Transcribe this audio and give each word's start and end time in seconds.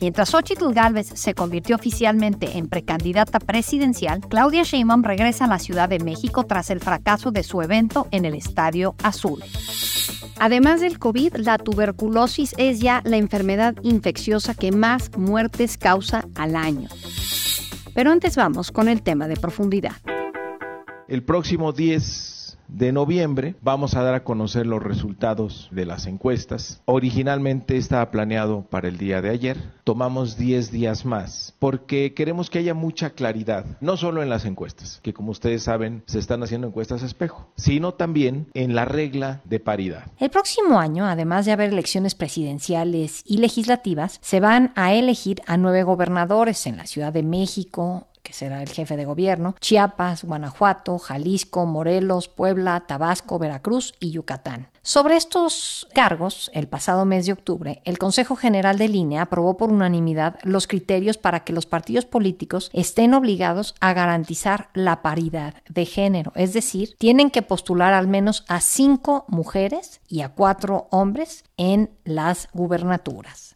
Mientras 0.00 0.30
Xochitl 0.30 0.72
Gálvez 0.72 1.08
se 1.14 1.34
convirtió 1.34 1.74
oficialmente 1.74 2.56
en 2.56 2.68
precandidata 2.68 3.40
presidencial, 3.40 4.20
Claudia 4.28 4.62
Sheinbaum 4.62 5.02
regresa 5.02 5.46
a 5.46 5.48
la 5.48 5.58
Ciudad 5.58 5.88
de 5.88 5.98
México 5.98 6.44
tras 6.44 6.70
el 6.70 6.80
fracaso 6.80 7.32
de 7.32 7.42
su 7.42 7.62
evento 7.62 8.06
en 8.12 8.24
el 8.24 8.34
Estadio 8.34 8.94
Azul. 9.02 9.42
Además 10.38 10.80
del 10.80 11.00
COVID, 11.00 11.36
la 11.36 11.58
tuberculosis 11.58 12.54
es 12.58 12.78
ya 12.78 13.02
la 13.04 13.16
enfermedad 13.16 13.74
infecciosa 13.82 14.54
que 14.54 14.70
más 14.70 15.10
muertes 15.16 15.76
causa 15.76 16.24
al 16.36 16.54
año. 16.54 16.88
Pero 17.92 18.12
antes 18.12 18.36
vamos 18.36 18.70
con 18.70 18.88
el 18.88 19.02
tema 19.02 19.26
de 19.26 19.36
profundidad. 19.36 19.96
El 21.08 21.24
próximo 21.24 21.72
10 21.72 22.37
de 22.68 22.92
noviembre 22.92 23.54
vamos 23.60 23.94
a 23.94 24.02
dar 24.02 24.14
a 24.14 24.24
conocer 24.24 24.66
los 24.66 24.82
resultados 24.82 25.68
de 25.72 25.86
las 25.86 26.06
encuestas. 26.06 26.82
Originalmente 26.84 27.76
estaba 27.76 28.10
planeado 28.10 28.62
para 28.70 28.88
el 28.88 28.98
día 28.98 29.20
de 29.22 29.30
ayer. 29.30 29.56
Tomamos 29.84 30.36
10 30.36 30.70
días 30.70 31.04
más 31.04 31.54
porque 31.58 32.14
queremos 32.14 32.50
que 32.50 32.58
haya 32.58 32.74
mucha 32.74 33.10
claridad, 33.10 33.64
no 33.80 33.96
solo 33.96 34.22
en 34.22 34.28
las 34.28 34.44
encuestas, 34.44 35.00
que 35.02 35.14
como 35.14 35.30
ustedes 35.30 35.62
saben 35.62 36.02
se 36.06 36.18
están 36.18 36.42
haciendo 36.42 36.68
encuestas 36.68 37.02
espejo, 37.02 37.50
sino 37.56 37.94
también 37.94 38.48
en 38.54 38.74
la 38.74 38.84
regla 38.84 39.40
de 39.44 39.60
paridad. 39.60 40.04
El 40.18 40.30
próximo 40.30 40.78
año, 40.78 41.06
además 41.06 41.46
de 41.46 41.52
haber 41.52 41.72
elecciones 41.72 42.14
presidenciales 42.14 43.22
y 43.24 43.38
legislativas, 43.38 44.18
se 44.22 44.40
van 44.40 44.72
a 44.76 44.92
elegir 44.92 45.42
a 45.46 45.56
nueve 45.56 45.82
gobernadores 45.82 46.66
en 46.66 46.76
la 46.76 46.86
Ciudad 46.86 47.12
de 47.12 47.22
México, 47.22 48.07
que 48.28 48.34
será 48.34 48.62
el 48.62 48.68
jefe 48.68 48.98
de 48.98 49.06
gobierno, 49.06 49.54
Chiapas, 49.58 50.22
Guanajuato, 50.22 50.98
Jalisco, 50.98 51.64
Morelos, 51.64 52.28
Puebla, 52.28 52.84
Tabasco, 52.86 53.38
Veracruz 53.38 53.94
y 54.00 54.10
Yucatán. 54.10 54.68
Sobre 54.82 55.16
estos 55.16 55.88
cargos, 55.94 56.50
el 56.52 56.68
pasado 56.68 57.06
mes 57.06 57.24
de 57.24 57.32
octubre, 57.32 57.80
el 57.86 57.96
Consejo 57.96 58.36
General 58.36 58.76
de 58.76 58.88
Línea 58.88 59.22
aprobó 59.22 59.56
por 59.56 59.72
unanimidad 59.72 60.38
los 60.42 60.66
criterios 60.66 61.16
para 61.16 61.40
que 61.40 61.54
los 61.54 61.64
partidos 61.64 62.04
políticos 62.04 62.68
estén 62.74 63.14
obligados 63.14 63.74
a 63.80 63.94
garantizar 63.94 64.68
la 64.74 65.00
paridad 65.00 65.54
de 65.70 65.86
género, 65.86 66.32
es 66.34 66.52
decir, 66.52 66.96
tienen 66.98 67.30
que 67.30 67.40
postular 67.40 67.94
al 67.94 68.08
menos 68.08 68.44
a 68.46 68.60
cinco 68.60 69.24
mujeres 69.28 70.02
y 70.06 70.20
a 70.20 70.28
cuatro 70.28 70.86
hombres 70.90 71.44
en 71.56 71.88
las 72.04 72.50
gubernaturas. 72.52 73.54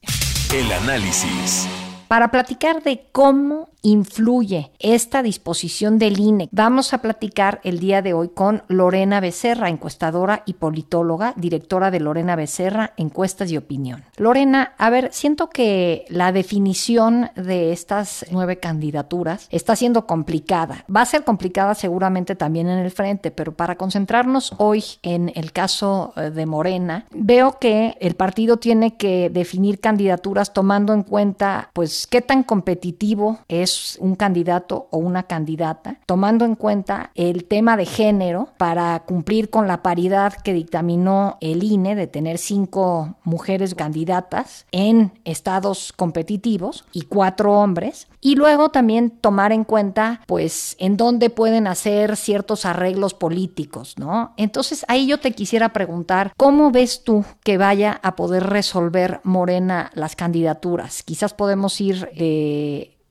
El 0.50 0.72
análisis. 0.72 1.68
Para 2.08 2.30
platicar 2.30 2.82
de 2.82 3.06
cómo 3.12 3.71
influye 3.82 4.70
esta 4.78 5.22
disposición 5.22 5.98
del 5.98 6.18
INE, 6.18 6.48
vamos 6.52 6.94
a 6.94 6.98
platicar 6.98 7.60
el 7.64 7.80
día 7.80 8.00
de 8.00 8.14
hoy 8.14 8.28
con 8.28 8.62
Lorena 8.68 9.20
Becerra, 9.20 9.68
encuestadora 9.68 10.42
y 10.46 10.54
politóloga, 10.54 11.34
directora 11.36 11.90
de 11.90 12.00
Lorena 12.00 12.36
Becerra, 12.36 12.92
Encuestas 12.96 13.50
y 13.50 13.56
Opinión. 13.56 14.04
Lorena, 14.16 14.74
a 14.78 14.90
ver, 14.90 15.10
siento 15.12 15.50
que 15.50 16.04
la 16.08 16.32
definición 16.32 17.30
de 17.34 17.72
estas 17.72 18.24
nueve 18.30 18.58
candidaturas 18.58 19.48
está 19.50 19.76
siendo 19.76 20.06
complicada. 20.06 20.84
Va 20.94 21.02
a 21.02 21.06
ser 21.06 21.24
complicada 21.24 21.74
seguramente 21.74 22.36
también 22.36 22.68
en 22.68 22.78
el 22.78 22.90
frente, 22.90 23.30
pero 23.30 23.52
para 23.52 23.76
concentrarnos 23.76 24.54
hoy 24.58 24.84
en 25.02 25.32
el 25.34 25.52
caso 25.52 26.12
eh, 26.16 26.30
de 26.30 26.46
Morena, 26.46 27.06
veo 27.10 27.58
que 27.58 27.96
el 28.00 28.14
partido 28.14 28.58
tiene 28.58 28.96
que 28.96 29.30
definir 29.30 29.80
candidaturas 29.80 30.52
tomando 30.52 30.92
en 30.92 31.02
cuenta, 31.02 31.70
pues, 31.72 32.06
qué 32.06 32.20
tan 32.20 32.42
competitivo 32.42 33.40
es 33.48 33.71
un 34.00 34.16
candidato 34.16 34.88
o 34.90 34.98
una 34.98 35.24
candidata, 35.24 35.98
tomando 36.06 36.44
en 36.44 36.54
cuenta 36.54 37.10
el 37.14 37.44
tema 37.44 37.76
de 37.76 37.86
género 37.86 38.48
para 38.56 39.00
cumplir 39.00 39.50
con 39.50 39.66
la 39.66 39.82
paridad 39.82 40.34
que 40.34 40.52
dictaminó 40.52 41.38
el 41.40 41.62
INE 41.62 41.94
de 41.94 42.06
tener 42.06 42.38
cinco 42.38 43.16
mujeres 43.24 43.74
candidatas 43.74 44.66
en 44.72 45.12
estados 45.24 45.92
competitivos 45.92 46.84
y 46.92 47.02
cuatro 47.02 47.54
hombres. 47.54 48.08
Y 48.20 48.36
luego 48.36 48.68
también 48.68 49.10
tomar 49.10 49.52
en 49.52 49.64
cuenta, 49.64 50.20
pues, 50.26 50.76
en 50.78 50.96
dónde 50.96 51.30
pueden 51.30 51.66
hacer 51.66 52.16
ciertos 52.16 52.64
arreglos 52.64 53.14
políticos, 53.14 53.94
¿no? 53.98 54.32
Entonces 54.36 54.84
ahí 54.88 55.06
yo 55.06 55.18
te 55.18 55.32
quisiera 55.32 55.72
preguntar, 55.72 56.32
¿cómo 56.36 56.70
ves 56.70 57.02
tú 57.04 57.24
que 57.42 57.58
vaya 57.58 57.98
a 58.02 58.14
poder 58.14 58.44
resolver 58.44 59.20
Morena 59.24 59.90
las 59.94 60.14
candidaturas? 60.14 61.02
Quizás 61.02 61.34
podemos 61.34 61.80
ir 61.80 62.08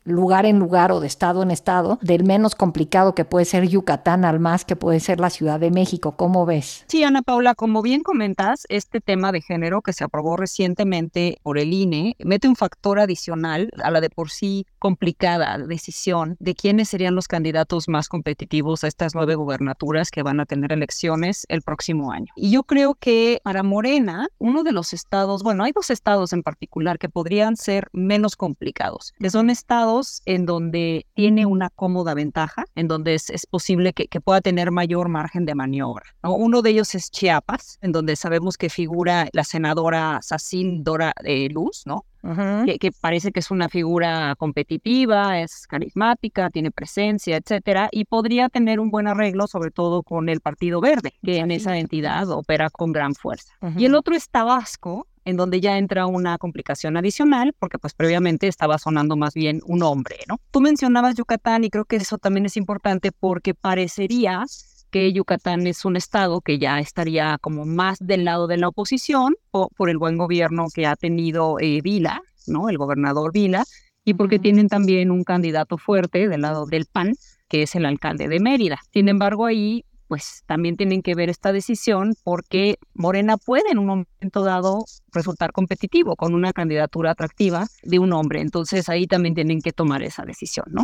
lugar 0.04 0.46
en 0.46 0.60
lugar 0.60 0.92
o 0.92 1.00
de 1.00 1.08
estado 1.08 1.44
en 1.44 1.52
estado, 1.52 2.00
del 2.02 2.24
menos 2.24 2.56
complicado 2.56 3.16
que 3.16 3.26
puede 3.26 3.46
ser 3.46 3.68
Yucatán 3.68 4.26
al 4.26 4.40
más 4.40 4.66
que 4.66 4.76
puede 4.76 5.00
ser 5.00 5.20
la 5.20 5.30
Ciudad 5.30 5.60
de 5.60 5.72
México. 5.72 6.14
¿Cómo 6.14 6.46
ves? 6.46 6.86
Sí, 6.88 7.04
Ana 7.04 7.22
Paula, 7.22 7.56
como 7.56 7.82
bien 7.82 8.02
comentas, 8.02 8.66
este 8.70 9.02
tema 9.02 9.32
de 9.32 9.42
género 9.42 9.82
que 9.82 9.94
se 9.94 10.04
aprobó 10.04 10.38
recientemente 10.38 11.38
por 11.44 11.58
el 11.58 11.74
INE 11.74 12.16
mete 12.20 12.48
un 12.48 12.56
factor 12.56 13.00
adicional 13.00 13.70
a 13.84 13.92
la 13.92 14.02
de 14.02 14.10
por 14.10 14.30
sí 14.30 14.66
complicada 14.82 15.60
decisión 15.60 16.36
de 16.40 16.56
quiénes 16.56 16.90
serían 16.90 17.14
los 17.14 17.28
candidatos 17.28 17.88
más 17.88 18.10
competitivos 18.10 18.84
a 18.84 18.88
estas 18.88 19.14
nueve 19.14 19.36
gubernaturas 19.36 20.10
que 20.10 20.24
van 20.24 20.40
a 20.40 20.48
tener 20.48 20.72
elecciones 20.74 21.46
el 21.50 21.62
próximo 21.62 22.12
año. 22.12 22.34
Y 22.36 22.50
yo 22.50 22.64
creo 22.64 22.96
que 22.96 23.40
para 23.44 23.62
Morena, 23.62 24.28
uno 24.40 24.64
de 24.64 24.72
los 24.72 24.92
estados, 24.94 25.44
bueno, 25.44 25.64
hay 25.64 25.72
dos 25.72 25.92
estados 25.92 26.34
en 26.34 26.42
particular 26.42 26.98
que 26.98 27.10
podrían 27.10 27.58
ser 27.58 27.90
menos 27.94 28.36
complicados, 28.36 29.14
que 29.20 29.30
son 29.30 29.52
estados 29.52 30.24
en 30.26 30.48
donde 30.48 31.06
tiene 31.14 31.46
una 31.46 31.70
cómoda 31.70 32.16
ventaja, 32.16 32.66
en 32.74 32.88
donde 32.88 33.14
es, 33.14 33.46
posible 33.52 33.94
que, 33.94 34.22
pueda 34.22 34.42
tener 34.42 34.72
mayor 34.72 35.10
margen 35.10 35.46
de 35.46 35.54
maniobra. 35.54 36.06
Uno 36.24 36.64
de 36.64 36.72
ellos 36.72 36.96
es 36.96 37.12
Chiapas, 37.12 37.78
en 37.82 37.92
donde 37.92 38.16
sabemos 38.16 38.58
que 38.58 38.70
figura 38.70 39.28
la 39.32 39.44
senadora 39.44 40.20
Sacil 40.24 40.84
Dora 40.84 41.14
de 41.24 41.50
Luz, 41.50 41.84
¿no? 41.86 42.06
Que, 42.22 42.92
parece 43.00 43.32
que 43.32 43.40
es 43.40 43.52
una 43.52 43.70
figura 43.70 44.36
competitiva, 44.38 45.40
es 45.40 45.68
carismática, 45.68 46.50
tiene 46.50 46.72
presencia, 46.72 47.38
etcétera, 47.38 47.90
y 47.92 48.06
podría 48.06 48.50
tener 48.50 48.80
un 48.80 48.92
buen 48.92 49.08
arreglo, 49.08 49.48
sobre 49.48 49.72
todo 49.72 50.04
con 50.04 50.30
el 50.30 50.40
Partido 50.40 50.82
Verde, 50.82 51.14
que 51.24 51.38
en 51.38 51.52
esa 51.52 51.78
entidad 51.78 52.30
opera 52.30 52.70
con 52.70 52.92
gran 52.92 53.16
fuerza. 53.16 53.54
Y 53.78 53.86
el 53.86 53.96
otro 53.96 54.16
es 54.16 54.30
Tabasco, 54.30 55.08
en 55.26 55.38
donde 55.38 55.62
ya 55.62 55.78
entra 55.78 56.08
una 56.08 56.38
complicación 56.38 56.98
adicional, 56.98 57.54
porque 57.58 57.78
pues 57.78 57.94
previamente 57.94 58.48
estaba 58.48 58.78
sonando 58.78 59.16
más 59.16 59.34
bien 59.34 59.62
un 59.66 59.84
hombre, 59.84 60.18
¿no? 60.28 60.40
Tú 60.52 60.62
mencionabas 60.62 61.16
Yucatán 61.16 61.64
y 61.64 61.70
creo 61.70 61.86
que 61.86 61.98
eso 61.98 62.18
también 62.18 62.46
es 62.46 62.58
importante 62.58 63.12
porque 63.12 63.54
parecería 63.54 64.46
que 64.92 65.12
Yucatán 65.14 65.66
es 65.66 65.86
un 65.86 65.96
estado 65.96 66.42
que 66.42 66.60
ya 66.60 66.80
estaría 66.80 67.38
como 67.40 67.66
más 67.66 67.98
del 68.00 68.26
lado 68.26 68.48
de 68.48 68.58
la 68.58 68.68
oposición 68.68 69.36
o 69.52 69.70
por 69.70 69.90
el 69.90 69.98
buen 69.98 70.18
gobierno 70.18 70.68
que 70.74 70.86
ha 70.86 70.96
tenido 70.96 71.58
eh, 71.60 71.82
Vila, 71.82 72.22
¿no? 72.46 72.70
El 72.70 72.78
gobernador 72.78 73.32
Vila, 73.32 73.64
y 74.04 74.14
porque 74.14 74.40
tienen 74.40 74.68
también 74.68 75.12
un 75.12 75.24
candidato 75.24 75.78
fuerte 75.78 76.28
del 76.28 76.42
lado 76.42 76.66
del 76.66 76.86
PAN, 76.86 77.14
que 77.48 77.64
es 77.64 77.76
el 77.76 77.86
alcalde 77.86 78.28
de 78.28 78.40
Mérida. 78.40 78.80
Sin 78.94 79.10
embargo, 79.10 79.46
ahí 79.46 79.86
pues 80.08 80.44
también 80.46 80.76
tienen 80.76 81.02
que 81.02 81.16
ver 81.16 81.30
esta 81.30 81.54
decisión 81.54 82.16
porque 82.26 82.78
Morena 82.94 83.38
puede 83.38 83.72
en 83.72 83.80
un 83.80 83.86
momento 83.86 84.44
dado 84.44 84.84
resultar 85.14 85.54
competitivo 85.54 86.18
con 86.18 86.34
una 86.34 86.52
candidatura 86.52 87.12
atractiva 87.12 87.68
de 87.84 87.98
un 87.98 88.12
hombre. 88.12 88.42
Entonces 88.42 88.90
ahí 88.90 89.08
también 89.08 89.36
tienen 89.36 89.62
que 89.62 89.72
tomar 89.72 90.04
esa 90.04 90.26
decisión, 90.26 90.66
¿no? 90.70 90.84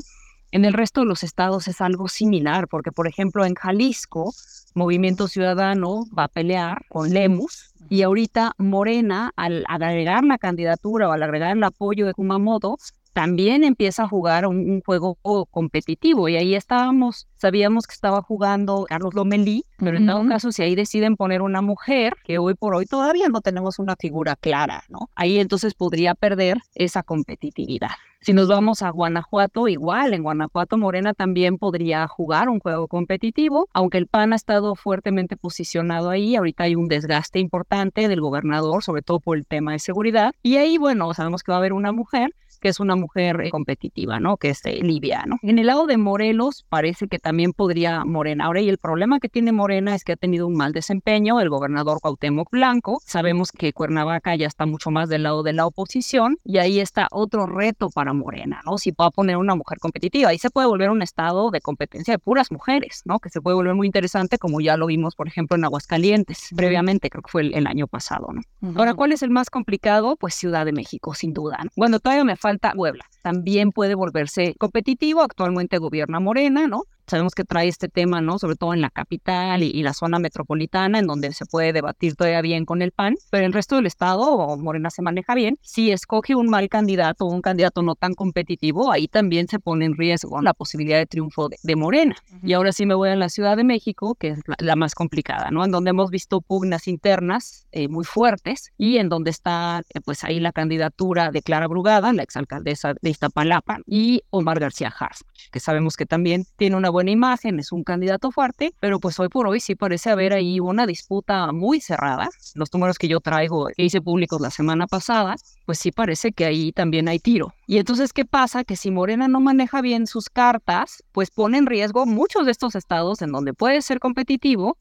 En 0.52 0.64
el 0.64 0.74
resto 0.74 1.02
de 1.02 1.08
los 1.08 1.24
estados 1.24 1.68
es 1.68 1.82
algo 1.82 2.08
similar, 2.08 2.68
porque 2.68 2.92
por 2.92 3.08
ejemplo 3.08 3.46
en 3.46 3.56
Jalisco, 3.56 4.34
Movimiento 4.76 5.28
Ciudadano 5.28 6.06
va 6.18 6.26
a 6.26 6.28
pelear 6.28 6.86
con 6.88 7.10
Lemus 7.10 7.74
y 7.90 8.04
ahorita 8.04 8.54
Morena, 8.58 9.32
al 9.36 9.66
agregar 9.68 10.24
la 10.24 10.38
candidatura 10.38 11.10
o 11.10 11.12
al 11.12 11.24
agregar 11.24 11.56
el 11.56 11.64
apoyo 11.64 12.06
de 12.06 12.14
Kumamoto, 12.14 12.78
también 13.18 13.64
empieza 13.64 14.04
a 14.04 14.08
jugar 14.08 14.46
un, 14.46 14.80
juego 14.86 15.18
competitivo 15.50 16.30
y 16.30 16.36
ahí 16.36 16.54
estábamos, 16.54 17.28
sabíamos 17.36 17.88
que 17.88 17.96
estaba 17.96 18.22
jugando 18.22 18.86
Carlos 18.88 19.16
Lomelí, 19.16 19.66
pero 19.80 19.98
en 19.98 20.06
todo 20.06 20.24
caso 20.28 20.52
si 20.52 20.62
ahí 20.62 20.76
deciden 20.76 21.16
poner 21.16 21.42
una 21.42 21.64
mujer, 21.64 22.14
que 22.24 22.38
hoy 22.38 22.54
por 22.54 22.76
hoy 22.76 22.86
todavía 22.86 23.28
no 23.28 23.42
tenemos 23.42 23.80
una 23.80 23.96
figura 23.96 24.36
clara, 24.36 24.84
¿no? 24.88 25.10
Ahí 25.16 25.40
entonces 25.40 25.74
podría 25.74 26.14
perder 26.14 26.60
esa 26.76 27.02
competitividad. 27.02 27.90
Si 28.22 28.34
nos 28.34 28.48
vamos 28.48 28.82
a 28.82 28.90
Guanajuato, 28.90 29.68
igual, 29.68 30.14
en 30.14 30.24
Guanajuato 30.24 30.78
Morena 30.78 31.14
también 31.14 31.58
podría 31.58 32.08
jugar 32.08 32.50
un 32.50 32.60
juego 32.60 32.88
competitivo, 32.88 33.68
aunque 33.74 34.00
el 34.00 34.08
PAN 34.08 34.34
ha 34.34 34.36
estado 34.36 34.76
fuertemente 34.76 35.38
posicionado 35.38 36.10
ahí, 36.10 36.36
ahorita 36.36 36.66
hay 36.66 36.76
un 36.76 36.88
desgaste 36.88 37.40
importante 37.40 38.08
del 38.08 38.22
gobernador, 38.22 38.84
sobre 38.84 39.02
todo 39.02 39.20
por 39.20 39.38
el 39.38 39.46
tema 39.46 39.72
de 39.72 39.80
seguridad, 39.80 40.34
y 40.44 40.58
ahí, 40.58 40.78
bueno, 40.78 41.14
sabemos 41.14 41.42
que 41.42 41.52
va 41.52 41.58
a 41.58 41.60
haber 41.60 41.74
una 41.74 41.92
mujer, 41.92 42.34
Que 42.60 42.70
es 42.70 42.80
una 42.80 42.96
mujer 42.96 43.42
eh, 43.42 43.50
competitiva, 43.50 44.20
¿no? 44.20 44.38
Que 44.38 44.50
es 44.50 44.66
eh, 44.66 44.80
Libia, 44.82 45.24
¿no? 45.26 45.38
En 45.42 45.60
el 45.60 45.68
lado 45.68 45.88
de 45.88 45.98
Morelos 45.98 46.66
parece 46.70 47.08
que 47.08 47.20
también 47.20 47.54
podría 47.54 48.06
Morena. 48.06 48.46
Ahora, 48.46 48.62
y 48.62 48.70
el 48.70 48.78
problema 48.78 49.20
que 49.20 49.30
tiene 49.30 49.52
Morena 49.52 49.96
es 49.96 50.04
que 50.04 50.14
ha 50.14 50.18
tenido 50.18 50.48
un 50.48 50.56
mal 50.56 50.74
desempeño 50.74 51.40
el 51.40 51.50
gobernador 51.50 52.00
Cuauhtémoc 52.02 52.50
Blanco. 52.52 53.02
Sabemos 53.06 53.52
que 53.52 53.74
Cuernavaca 53.74 54.36
ya 54.36 54.48
está 54.48 54.66
mucho 54.66 54.92
más 54.92 55.10
del 55.10 55.24
lado 55.24 55.44
de 55.44 55.54
la 55.54 55.66
oposición 55.66 56.38
y 56.44 56.58
ahí 56.58 56.80
está 56.80 57.08
otro 57.12 57.46
reto 57.46 57.90
para 57.90 58.14
Morena, 58.14 58.62
¿no? 58.66 58.78
Si 58.78 58.92
puede 58.92 59.12
poner 59.12 59.38
una 59.38 59.56
mujer 59.56 59.80
competitiva, 59.80 60.30
ahí 60.30 60.38
se 60.38 60.50
puede 60.50 60.68
volver 60.68 60.90
un 60.90 61.02
estado 61.02 61.52
de 61.52 61.62
competencia 61.62 62.14
de 62.14 62.20
puras 62.20 62.52
mujeres, 62.52 63.02
¿no? 63.06 63.20
Que 63.20 63.30
se 63.30 63.42
puede 63.42 63.56
volver 63.56 63.76
muy 63.76 63.88
interesante 63.88 64.38
como 64.38 64.62
ya 64.62 64.78
lo 64.78 64.88
vimos, 64.88 65.16
por 65.16 65.28
ejemplo, 65.28 65.58
en 65.58 65.66
Aguascalientes, 65.66 66.50
previamente, 66.56 67.10
creo 67.10 67.24
que 67.24 67.32
fue 67.32 67.42
el, 67.42 67.68
año 67.68 67.88
pasado, 67.88 68.28
¿no? 68.32 68.42
Ahora, 68.78 68.94
¿cuál 68.94 69.12
es 69.12 69.22
el 69.22 69.30
más 69.30 69.50
complicado? 69.50 70.16
Pues 70.16 70.36
Ciudad 70.36 70.66
de 70.66 70.72
México, 70.72 71.14
sin 71.14 71.34
duda. 71.34 71.60
Bueno, 71.76 72.00
todavía 72.00 72.24
me 72.24 72.36
falta 72.36 72.47
Puebla. 72.76 73.06
También 73.22 73.72
puede 73.72 73.96
volverse 73.96 74.56
competitivo, 74.58 75.22
actualmente 75.22 75.78
gobierna 75.78 76.20
Morena, 76.20 76.68
¿no? 76.68 76.84
Sabemos 77.08 77.36
que 77.36 77.46
trae 77.46 77.70
este 77.70 77.88
tema, 77.88 78.20
¿no? 78.20 78.38
Sobre 78.38 78.58
todo 78.58 78.74
en 78.74 78.82
la 78.82 78.90
capital 78.90 79.64
y, 79.64 79.82
la 79.82 79.94
zona 79.94 80.20
metropolitana, 80.20 81.00
en 81.00 81.08
donde 81.08 81.32
se 81.32 81.46
puede 81.46 81.72
debatir 81.72 82.16
todavía 82.16 82.42
bien 82.42 82.66
con 82.66 82.82
el 82.82 82.92
PAN, 82.92 83.16
pero 83.30 83.46
el 83.46 83.54
resto 83.54 83.78
del 83.78 83.86
estado, 83.86 84.58
Morena 84.58 84.90
se 84.90 85.02
maneja 85.02 85.34
bien. 85.34 85.58
Si 85.62 85.92
escoge 85.92 86.36
un 86.36 86.50
mal 86.50 86.68
candidato 86.68 87.26
o 87.26 87.34
un 87.34 87.42
candidato 87.42 87.82
no 87.82 87.96
tan 87.96 88.14
competitivo, 88.14 88.92
ahí 88.92 89.08
también 89.08 89.48
se 89.48 89.60
pone 89.60 89.86
en 89.86 89.96
riesgo 89.96 90.42
la 90.42 90.54
posibilidad 90.54 90.98
de 90.98 91.06
triunfo 91.06 91.48
de, 91.50 91.76
Morena. 91.78 92.16
Y 92.44 92.54
ahora 92.54 92.74
sí 92.74 92.86
me 92.86 92.96
voy 92.96 93.10
a 93.10 93.16
la 93.16 93.30
Ciudad 93.30 93.56
de 93.56 93.64
México, 93.64 94.16
que 94.16 94.30
es 94.30 94.40
la, 94.58 94.76
más 94.76 94.94
complicada, 94.94 95.50
¿no? 95.50 95.64
En 95.64 95.72
donde 95.72 95.92
hemos 95.92 96.10
visto 96.10 96.42
pugnas 96.42 96.88
internas 96.88 97.68
eh, 97.72 97.88
muy 97.88 98.04
fuertes 98.04 98.74
y 98.78 98.98
en 98.98 99.08
donde 99.08 99.32
está, 99.32 99.84
eh, 99.94 100.02
pues 100.04 100.24
ahí 100.24 100.40
la 100.40 100.52
candidatura 100.52 101.32
de 101.32 101.42
Clara 101.42 101.68
Brugada, 101.68 102.12
la 102.12 102.24
exalcaldesa 102.24 102.96
de 103.02 103.10
Iztapalapa, 103.10 103.80
y 103.86 104.24
Omar 104.30 104.60
García 104.60 104.94
Harf, 105.00 105.22
que 105.52 105.60
sabemos 105.60 105.96
que 105.96 106.06
también 106.06 106.46
tiene 106.58 106.76
una 106.76 106.90
buena 106.98 107.12
imagen, 107.12 107.60
es 107.60 107.72
un 107.72 107.84
candidato 107.84 108.32
fuerte, 108.32 108.74
pero 108.80 109.00
pues 109.00 109.20
hoy 109.20 109.30
por 109.30 109.48
hoy 109.48 109.60
sí 109.60 109.76
parece 109.76 110.10
haber 110.10 110.34
ahí 110.34 110.60
una 110.60 110.88
disputa 110.88 111.52
muy 111.52 111.80
cerrada. 111.80 112.28
Los 112.56 112.74
números 112.74 112.98
que 112.98 113.08
yo 113.08 113.20
traigo, 113.20 113.68
que 113.68 113.84
hice 113.84 114.02
públicos 114.02 114.42
la 114.42 114.50
semana 114.50 114.88
pasada, 114.88 115.36
pues 115.68 115.78
sí 115.78 115.92
parece 115.92 116.32
que 116.32 116.46
ahí 116.46 116.72
también 116.72 117.08
hay 117.08 117.20
tiro. 117.20 117.54
Y 117.68 117.78
entonces, 117.78 118.14
¿qué 118.14 118.26
pasa? 118.26 118.64
Que 118.64 118.76
si 118.76 118.90
Morena 118.90 119.28
no 119.28 119.40
maneja 119.40 119.80
bien 119.82 120.08
sus 120.08 120.28
cartas, 120.28 121.04
pues 121.12 121.30
pone 121.30 121.60
en 121.60 121.68
riesgo 121.68 122.08
muchos 122.08 122.48
de 122.48 122.52
estos 122.52 122.74
estados 122.74 123.22
en 123.22 123.32
donde 123.32 123.54
puede 123.54 123.84
ser 123.84 124.00
competitivo 124.00 124.76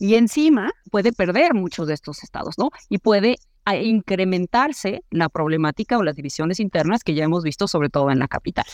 y 0.00 0.16
encima 0.16 0.72
puede 0.90 1.12
perder 1.12 1.54
muchos 1.54 1.86
de 1.86 1.94
estos 1.94 2.24
estados, 2.24 2.58
¿no? 2.58 2.70
Y 2.88 2.98
puede 2.98 3.36
incrementarse 3.72 5.04
la 5.10 5.28
problemática 5.28 5.96
o 5.96 6.02
las 6.02 6.16
divisiones 6.16 6.58
internas 6.58 7.04
que 7.04 7.14
ya 7.14 7.22
hemos 7.22 7.44
visto 7.44 7.68
sobre 7.68 7.88
todo 7.88 8.10
en 8.10 8.18
la 8.18 8.26
capital. 8.26 8.66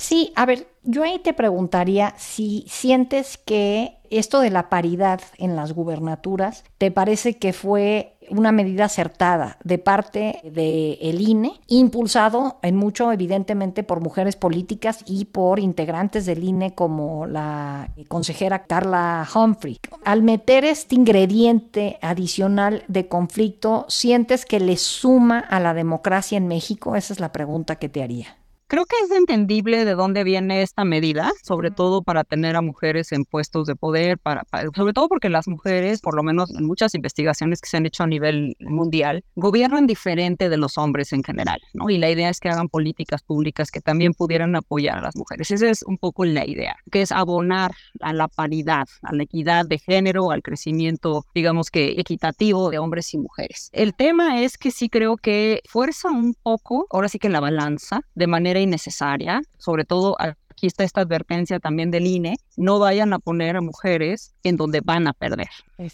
Sí, 0.00 0.32
a 0.34 0.46
ver, 0.46 0.66
yo 0.82 1.02
ahí 1.02 1.18
te 1.18 1.34
preguntaría 1.34 2.14
si 2.16 2.64
sientes 2.66 3.36
que 3.36 3.98
esto 4.08 4.40
de 4.40 4.48
la 4.48 4.70
paridad 4.70 5.20
en 5.36 5.56
las 5.56 5.74
gubernaturas 5.74 6.64
te 6.78 6.90
parece 6.90 7.36
que 7.36 7.52
fue 7.52 8.16
una 8.30 8.50
medida 8.50 8.86
acertada 8.86 9.58
de 9.62 9.76
parte 9.76 10.40
del 10.42 11.20
INE, 11.20 11.52
impulsado 11.66 12.60
en 12.62 12.76
mucho 12.76 13.12
evidentemente 13.12 13.82
por 13.82 14.00
mujeres 14.00 14.36
políticas 14.36 15.04
y 15.04 15.26
por 15.26 15.60
integrantes 15.60 16.24
del 16.24 16.44
INE 16.44 16.74
como 16.74 17.26
la 17.26 17.92
consejera 18.08 18.64
Carla 18.64 19.28
Humphrey. 19.34 19.76
Al 20.06 20.22
meter 20.22 20.64
este 20.64 20.94
ingrediente 20.94 21.98
adicional 22.00 22.84
de 22.88 23.06
conflicto, 23.06 23.84
¿sientes 23.90 24.46
que 24.46 24.60
le 24.60 24.78
suma 24.78 25.40
a 25.40 25.60
la 25.60 25.74
democracia 25.74 26.38
en 26.38 26.48
México? 26.48 26.96
Esa 26.96 27.12
es 27.12 27.20
la 27.20 27.32
pregunta 27.32 27.76
que 27.76 27.90
te 27.90 28.02
haría. 28.02 28.39
Creo 28.70 28.86
que 28.86 28.94
es 29.04 29.10
entendible 29.10 29.84
de 29.84 29.96
dónde 29.96 30.22
viene 30.22 30.62
esta 30.62 30.84
medida, 30.84 31.32
sobre 31.42 31.72
todo 31.72 32.02
para 32.02 32.22
tener 32.22 32.54
a 32.54 32.62
mujeres 32.62 33.10
en 33.10 33.24
puestos 33.24 33.66
de 33.66 33.74
poder, 33.74 34.16
para, 34.16 34.46
sobre 34.76 34.92
todo 34.92 35.08
porque 35.08 35.28
las 35.28 35.48
mujeres, 35.48 36.00
por 36.00 36.14
lo 36.14 36.22
menos 36.22 36.54
en 36.54 36.64
muchas 36.66 36.94
investigaciones 36.94 37.60
que 37.60 37.68
se 37.68 37.78
han 37.78 37.86
hecho 37.86 38.04
a 38.04 38.06
nivel 38.06 38.54
mundial, 38.60 39.24
gobiernan 39.34 39.88
diferente 39.88 40.48
de 40.48 40.56
los 40.56 40.78
hombres 40.78 41.12
en 41.12 41.24
general, 41.24 41.60
¿no? 41.72 41.90
Y 41.90 41.98
la 41.98 42.10
idea 42.10 42.28
es 42.28 42.38
que 42.38 42.48
hagan 42.48 42.68
políticas 42.68 43.24
públicas 43.24 43.72
que 43.72 43.80
también 43.80 44.14
pudieran 44.14 44.54
apoyar 44.54 44.98
a 44.98 45.02
las 45.02 45.16
mujeres. 45.16 45.50
Esa 45.50 45.68
es 45.68 45.82
un 45.82 45.98
poco 45.98 46.24
la 46.24 46.46
idea, 46.46 46.76
que 46.92 47.02
es 47.02 47.10
abonar 47.10 47.72
a 48.00 48.12
la 48.12 48.28
paridad, 48.28 48.86
a 49.02 49.12
la 49.12 49.24
equidad 49.24 49.66
de 49.66 49.80
género, 49.80 50.30
al 50.30 50.42
crecimiento, 50.42 51.26
digamos 51.34 51.72
que 51.72 51.98
equitativo 51.98 52.70
de 52.70 52.78
hombres 52.78 53.12
y 53.14 53.18
mujeres. 53.18 53.68
El 53.72 53.96
tema 53.96 54.42
es 54.42 54.56
que 54.56 54.70
sí 54.70 54.88
creo 54.88 55.16
que 55.16 55.60
fuerza 55.68 56.08
un 56.08 56.36
poco, 56.40 56.86
ahora 56.90 57.08
sí 57.08 57.18
que 57.18 57.28
la 57.28 57.40
balanza, 57.40 58.02
de 58.14 58.28
manera 58.28 58.59
innecesaria, 58.60 59.42
sobre 59.58 59.84
todo 59.84 60.16
aquí 60.60 60.66
está 60.66 60.84
esta 60.84 61.00
advertencia 61.00 61.58
también 61.58 61.90
del 61.90 62.06
INE, 62.06 62.36
no 62.56 62.78
vayan 62.78 63.14
a 63.14 63.18
poner 63.18 63.56
a 63.56 63.62
mujeres 63.62 64.34
en 64.42 64.56
donde 64.56 64.82
van 64.82 65.06
a 65.06 65.14
perder, 65.14 65.48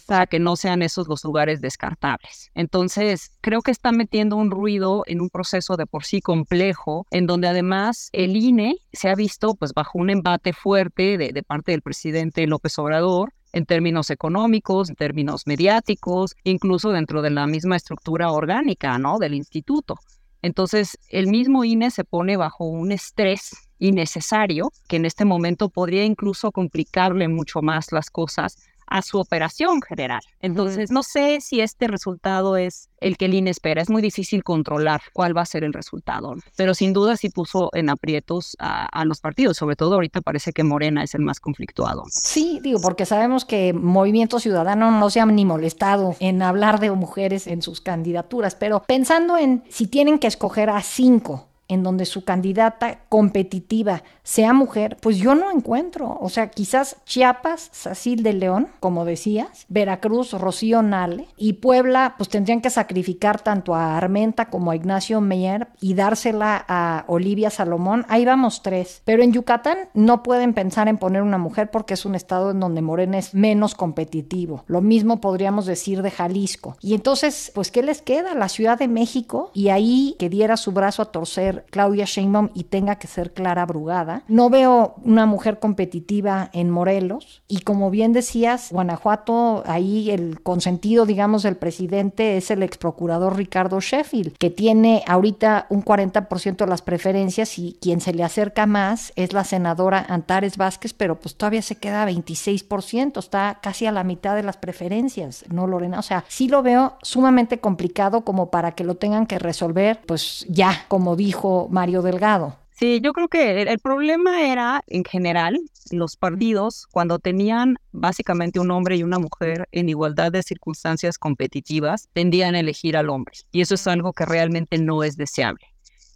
para 0.05 0.27
que 0.27 0.39
no 0.39 0.57
sean 0.57 0.81
esos 0.81 1.07
los 1.07 1.23
lugares 1.23 1.61
descartables. 1.61 2.51
Entonces, 2.53 3.31
creo 3.39 3.61
que 3.61 3.71
está 3.71 3.93
metiendo 3.93 4.35
un 4.35 4.51
ruido 4.51 5.03
en 5.07 5.21
un 5.21 5.29
proceso 5.29 5.77
de 5.77 5.85
por 5.85 6.03
sí 6.03 6.19
complejo, 6.19 7.05
en 7.11 7.27
donde 7.27 7.47
además 7.47 8.09
el 8.11 8.35
INE 8.35 8.75
se 8.91 9.09
ha 9.09 9.15
visto 9.15 9.55
pues 9.55 9.73
bajo 9.73 9.99
un 9.99 10.09
embate 10.09 10.51
fuerte 10.51 11.17
de, 11.17 11.31
de 11.31 11.43
parte 11.43 11.71
del 11.71 11.81
presidente 11.81 12.45
López 12.45 12.77
Obrador, 12.77 13.33
en 13.53 13.65
términos 13.65 14.09
económicos, 14.09 14.89
en 14.89 14.95
términos 14.95 15.47
mediáticos, 15.47 16.35
incluso 16.43 16.91
dentro 16.91 17.21
de 17.21 17.29
la 17.29 17.47
misma 17.47 17.75
estructura 17.77 18.31
orgánica, 18.31 18.97
¿no? 18.99 19.17
Del 19.17 19.33
instituto. 19.33 19.95
Entonces, 20.41 20.97
el 21.09 21.27
mismo 21.27 21.63
INE 21.63 21.91
se 21.91 22.03
pone 22.03 22.37
bajo 22.37 22.65
un 22.65 22.91
estrés 22.91 23.51
innecesario 23.79 24.71
que 24.87 24.97
en 24.97 25.05
este 25.05 25.25
momento 25.25 25.69
podría 25.69 26.03
incluso 26.03 26.51
complicarle 26.51 27.27
mucho 27.27 27.61
más 27.61 27.91
las 27.91 28.09
cosas 28.09 28.57
a 28.87 29.01
su 29.01 29.19
operación 29.19 29.81
general. 29.81 30.21
Entonces, 30.41 30.91
no 30.91 31.03
sé 31.03 31.39
si 31.41 31.61
este 31.61 31.87
resultado 31.87 32.57
es 32.57 32.89
el 32.99 33.17
que 33.17 33.25
el 33.25 33.33
INE 33.33 33.51
espera. 33.51 33.81
Es 33.81 33.89
muy 33.89 34.01
difícil 34.01 34.43
controlar 34.43 35.01
cuál 35.13 35.35
va 35.35 35.41
a 35.41 35.45
ser 35.45 35.63
el 35.63 35.73
resultado, 35.73 36.35
pero 36.55 36.73
sin 36.73 36.93
duda 36.93 37.17
sí 37.17 37.29
puso 37.29 37.69
en 37.73 37.89
aprietos 37.89 38.55
a, 38.59 39.05
los 39.05 39.19
partidos. 39.19 39.57
Sobre 39.57 39.75
todo 39.75 39.95
ahorita 39.95 40.21
parece 40.21 40.51
que 40.51 40.63
Morena 40.63 41.03
es 41.03 41.13
el 41.13 41.21
más 41.21 41.39
conflictuado. 41.39 42.03
Sí, 42.09 42.59
digo, 42.61 42.79
porque 42.81 43.05
sabemos 43.05 43.45
que 43.45 43.73
Movimiento 43.73 44.39
Ciudadano 44.39 44.91
no 44.91 45.09
se 45.09 45.19
ha 45.19 45.25
ni 45.25 45.45
molestado 45.45 46.15
en 46.19 46.41
hablar 46.41 46.79
de 46.79 46.91
mujeres 46.91 47.47
en 47.47 47.61
sus 47.61 47.81
candidaturas, 47.81 48.55
pero 48.55 48.83
pensando 48.83 49.37
en 49.37 49.63
si 49.69 49.87
tienen 49.87 50.19
que 50.19 50.27
escoger 50.27 50.69
a 50.69 50.81
cinco 50.81 51.47
en 51.67 51.83
donde 51.83 52.05
su 52.05 52.23
candidata 52.23 52.99
competitiva 53.09 54.03
sea 54.23 54.53
mujer, 54.53 54.97
pues 55.01 55.17
yo 55.17 55.35
no 55.35 55.51
encuentro. 55.51 56.17
O 56.19 56.29
sea, 56.29 56.49
quizás 56.49 56.97
Chiapas, 57.05 57.69
Sacil 57.71 58.23
de 58.23 58.33
León, 58.33 58.67
como 58.79 59.05
decías, 59.05 59.65
Veracruz, 59.69 60.33
Rocío 60.33 60.81
Nale, 60.81 61.27
y 61.37 61.53
Puebla, 61.53 62.15
pues 62.17 62.29
tendrían 62.29 62.61
que 62.61 62.69
sacrificar 62.69 63.41
tanto 63.41 63.75
a 63.75 63.97
Armenta 63.97 64.49
como 64.49 64.71
a 64.71 64.75
Ignacio 64.75 65.21
Meyer 65.21 65.67
y 65.81 65.93
dársela 65.93 66.65
a 66.67 67.05
Olivia 67.07 67.49
Salomón. 67.49 68.05
Ahí 68.09 68.25
vamos 68.25 68.61
tres. 68.61 69.01
Pero 69.05 69.23
en 69.23 69.33
Yucatán 69.33 69.77
no 69.93 70.23
pueden 70.23 70.53
pensar 70.53 70.87
en 70.87 70.97
poner 70.97 71.21
una 71.21 71.37
mujer 71.37 71.71
porque 71.71 71.93
es 71.93 72.05
un 72.05 72.15
estado 72.15 72.51
en 72.51 72.59
donde 72.59 72.81
Morena 72.81 73.17
es 73.17 73.33
menos 73.33 73.75
competitivo. 73.75 74.63
Lo 74.67 74.81
mismo 74.81 75.21
podríamos 75.21 75.65
decir 75.65 76.01
de 76.01 76.11
Jalisco. 76.11 76.77
Y 76.81 76.93
entonces, 76.93 77.51
pues, 77.53 77.71
¿qué 77.71 77.83
les 77.83 78.01
queda? 78.01 78.35
La 78.35 78.49
Ciudad 78.49 78.77
de 78.77 78.87
México 78.87 79.51
y 79.53 79.69
ahí 79.69 80.15
que 80.19 80.29
diera 80.29 80.57
su 80.57 80.71
brazo 80.71 81.01
a 81.01 81.11
torcer 81.11 81.56
Claudia 81.69 82.05
Sheinbaum 82.05 82.49
y 82.53 82.65
tenga 82.65 82.95
que 82.95 83.07
ser 83.07 83.33
Clara 83.33 83.65
Brugada. 83.65 84.23
No 84.27 84.49
veo 84.49 84.95
una 85.03 85.25
mujer 85.25 85.59
competitiva 85.59 86.49
en 86.53 86.69
Morelos 86.69 87.41
y 87.47 87.61
como 87.61 87.89
bien 87.89 88.13
decías, 88.13 88.71
Guanajuato, 88.71 89.63
ahí 89.65 90.11
el 90.11 90.41
consentido, 90.41 91.05
digamos, 91.05 91.43
del 91.43 91.55
presidente 91.55 92.37
es 92.37 92.51
el 92.51 92.63
ex 92.63 92.77
procurador 92.77 93.35
Ricardo 93.35 93.79
Sheffield, 93.79 94.37
que 94.37 94.49
tiene 94.49 95.03
ahorita 95.07 95.67
un 95.69 95.83
40% 95.83 96.57
de 96.57 96.67
las 96.67 96.81
preferencias 96.81 97.57
y 97.59 97.77
quien 97.81 98.01
se 98.01 98.13
le 98.13 98.23
acerca 98.23 98.65
más 98.65 99.13
es 99.15 99.33
la 99.33 99.43
senadora 99.43 100.05
Antares 100.09 100.57
Vázquez, 100.57 100.93
pero 100.93 101.19
pues 101.19 101.35
todavía 101.35 101.61
se 101.61 101.75
queda 101.75 102.09
26%, 102.09 103.19
está 103.19 103.59
casi 103.61 103.85
a 103.85 103.91
la 103.91 104.03
mitad 104.03 104.35
de 104.35 104.43
las 104.43 104.57
preferencias, 104.57 105.45
¿no, 105.49 105.67
Lorena? 105.67 105.99
O 105.99 106.03
sea, 106.03 106.23
sí 106.27 106.47
lo 106.47 106.63
veo 106.63 106.97
sumamente 107.01 107.59
complicado 107.59 108.21
como 108.21 108.49
para 108.49 108.71
que 108.71 108.83
lo 108.83 108.95
tengan 108.95 109.27
que 109.27 109.39
resolver, 109.39 110.01
pues 110.05 110.45
ya, 110.49 110.85
como 110.87 111.15
dijo 111.15 111.46
Mario 111.69 112.01
Delgado. 112.01 112.55
Sí, 112.79 113.01
yo 113.01 113.11
creo 113.11 113.27
que 113.27 113.63
el, 113.63 113.79
problema 113.79 114.43
era, 114.43 114.83
en 114.85 115.03
general, 115.03 115.59
los 115.89 116.15
partidos, 116.15 116.85
cuando 116.91 117.17
tenían 117.17 117.77
básicamente 117.91 118.59
un 118.59 118.69
hombre 118.69 118.97
y 118.97 119.03
una 119.03 119.17
mujer 119.17 119.67
en 119.71 119.89
igualdad 119.89 120.31
de 120.31 120.43
circunstancias 120.43 121.17
competitivas, 121.17 122.07
tendían 122.13 122.53
a 122.53 122.59
elegir 122.59 122.95
al 122.95 123.09
hombre. 123.09 123.33
Y 123.51 123.61
eso 123.61 123.73
es 123.73 123.87
algo 123.87 124.13
que 124.13 124.25
realmente 124.25 124.77
no 124.77 125.03
es 125.03 125.17
deseable. 125.17 125.65